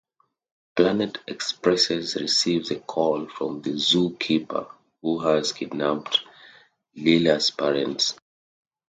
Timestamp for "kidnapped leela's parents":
5.53-8.15